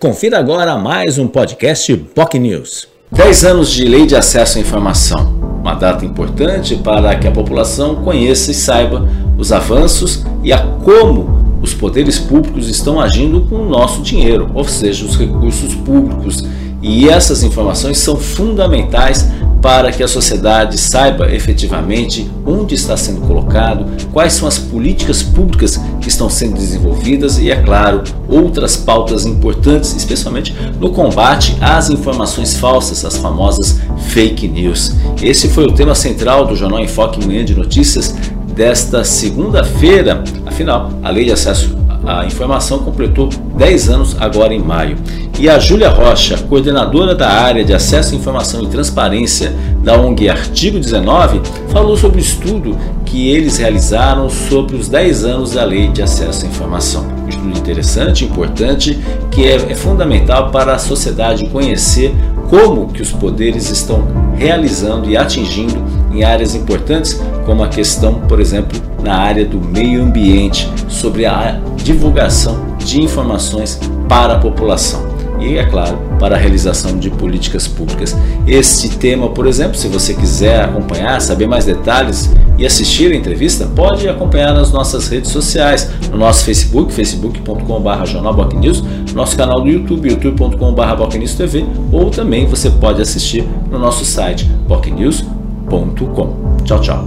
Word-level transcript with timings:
Confira 0.00 0.38
agora 0.38 0.78
mais 0.78 1.18
um 1.18 1.26
podcast 1.26 1.96
POC 1.96 2.38
News. 2.38 2.88
10 3.10 3.44
anos 3.44 3.68
de 3.72 3.84
Lei 3.84 4.06
de 4.06 4.14
Acesso 4.14 4.56
à 4.56 4.60
Informação. 4.60 5.34
Uma 5.60 5.74
data 5.74 6.04
importante 6.04 6.76
para 6.76 7.16
que 7.16 7.26
a 7.26 7.32
população 7.32 7.96
conheça 8.04 8.52
e 8.52 8.54
saiba 8.54 9.08
os 9.36 9.50
avanços 9.50 10.24
e 10.44 10.52
a 10.52 10.64
como 10.84 11.58
os 11.60 11.74
poderes 11.74 12.16
públicos 12.16 12.68
estão 12.68 13.00
agindo 13.00 13.40
com 13.48 13.56
o 13.56 13.68
nosso 13.68 14.00
dinheiro, 14.00 14.48
ou 14.54 14.62
seja, 14.62 15.04
os 15.04 15.16
recursos 15.16 15.74
públicos. 15.74 16.44
E 16.80 17.08
essas 17.08 17.42
informações 17.42 17.98
são 17.98 18.16
fundamentais 18.16 19.28
para 19.60 19.90
que 19.90 20.02
a 20.02 20.08
sociedade 20.08 20.78
saiba 20.78 21.32
efetivamente 21.32 22.30
onde 22.46 22.74
está 22.74 22.96
sendo 22.96 23.20
colocado, 23.22 23.86
quais 24.12 24.32
são 24.32 24.46
as 24.46 24.58
políticas 24.58 25.22
públicas 25.22 25.80
que 26.00 26.08
estão 26.08 26.30
sendo 26.30 26.54
desenvolvidas 26.54 27.38
e, 27.38 27.50
é 27.50 27.56
claro, 27.56 28.02
outras 28.28 28.76
pautas 28.76 29.26
importantes, 29.26 29.94
especialmente 29.94 30.54
no 30.78 30.90
combate 30.90 31.56
às 31.60 31.90
informações 31.90 32.56
falsas, 32.56 33.04
as 33.04 33.16
famosas 33.16 33.80
fake 34.08 34.46
news. 34.48 34.94
Esse 35.22 35.48
foi 35.48 35.64
o 35.66 35.72
tema 35.72 35.94
central 35.94 36.46
do 36.46 36.54
Jornal 36.54 36.80
Enfoque 36.80 37.24
Manhã 37.26 37.44
de 37.44 37.54
Notícias 37.54 38.14
desta 38.54 39.04
segunda-feira. 39.04 40.22
Afinal, 40.46 40.90
a 41.02 41.10
Lei 41.10 41.24
de 41.24 41.32
Acesso 41.32 41.76
à 42.04 42.24
Informação 42.24 42.80
completou 42.80 43.28
10 43.56 43.88
anos 43.88 44.16
agora 44.18 44.54
em 44.54 44.58
maio. 44.58 44.96
E 45.40 45.48
a 45.48 45.56
Júlia 45.56 45.88
Rocha, 45.88 46.36
coordenadora 46.36 47.14
da 47.14 47.28
área 47.28 47.64
de 47.64 47.72
acesso 47.72 48.12
à 48.12 48.18
informação 48.18 48.60
e 48.64 48.66
transparência 48.66 49.54
da 49.84 49.96
ONG 49.96 50.28
Artigo 50.28 50.80
19, 50.80 51.40
falou 51.68 51.96
sobre 51.96 52.18
o 52.18 52.20
estudo 52.20 52.76
que 53.04 53.28
eles 53.28 53.56
realizaram 53.56 54.28
sobre 54.28 54.74
os 54.74 54.88
10 54.88 55.24
anos 55.24 55.52
da 55.52 55.62
Lei 55.62 55.86
de 55.86 56.02
Acesso 56.02 56.44
à 56.44 56.48
Informação. 56.48 57.06
Um 57.24 57.28
estudo 57.28 57.56
interessante, 57.56 58.24
importante, 58.24 58.98
que 59.30 59.46
é, 59.46 59.54
é 59.54 59.74
fundamental 59.76 60.50
para 60.50 60.74
a 60.74 60.78
sociedade 60.78 61.46
conhecer 61.46 62.12
como 62.50 62.88
que 62.88 63.00
os 63.00 63.12
poderes 63.12 63.70
estão 63.70 64.08
realizando 64.36 65.08
e 65.08 65.16
atingindo 65.16 65.80
em 66.12 66.24
áreas 66.24 66.56
importantes, 66.56 67.22
como 67.46 67.62
a 67.62 67.68
questão, 67.68 68.14
por 68.22 68.40
exemplo, 68.40 68.76
na 69.04 69.14
área 69.14 69.44
do 69.44 69.60
meio 69.60 70.02
ambiente, 70.02 70.68
sobre 70.88 71.26
a 71.26 71.60
divulgação 71.76 72.76
de 72.76 73.00
informações 73.00 73.78
para 74.08 74.34
a 74.34 74.38
população 74.38 75.17
e, 75.40 75.56
é 75.56 75.64
claro, 75.64 75.98
para 76.18 76.36
a 76.36 76.38
realização 76.38 76.98
de 76.98 77.10
políticas 77.10 77.66
públicas. 77.66 78.16
Este 78.46 78.90
tema, 78.90 79.30
por 79.30 79.46
exemplo, 79.46 79.76
se 79.76 79.88
você 79.88 80.14
quiser 80.14 80.64
acompanhar, 80.64 81.20
saber 81.20 81.46
mais 81.46 81.64
detalhes 81.64 82.30
e 82.56 82.66
assistir 82.66 83.12
a 83.12 83.16
entrevista, 83.16 83.66
pode 83.66 84.08
acompanhar 84.08 84.52
nas 84.52 84.72
nossas 84.72 85.08
redes 85.08 85.30
sociais, 85.30 85.90
no 86.10 86.18
nosso 86.18 86.44
Facebook, 86.44 86.92
facebook.com.br 86.92 88.04
jornalbocnews, 88.04 88.82
nosso 89.14 89.36
canal 89.36 89.60
do 89.60 89.68
YouTube, 89.68 90.08
youtube.com.br 90.08 91.36
TV, 91.36 91.64
ou 91.92 92.10
também 92.10 92.46
você 92.46 92.70
pode 92.70 93.02
assistir 93.02 93.44
no 93.70 93.78
nosso 93.78 94.04
site 94.04 94.44
bocnews.com. 94.44 96.56
Tchau, 96.64 96.80
tchau. 96.80 97.04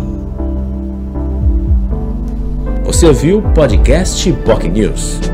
Você 2.84 3.06
ouviu 3.06 3.40
o 3.40 3.42
podcast 3.54 4.32
POC 4.46 4.68
News. 4.68 5.32